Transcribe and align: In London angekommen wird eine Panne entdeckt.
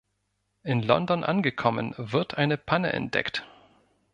In 0.63 0.81
London 0.81 1.23
angekommen 1.23 1.93
wird 1.95 2.33
eine 2.35 2.57
Panne 2.57 2.91
entdeckt. 2.91 3.45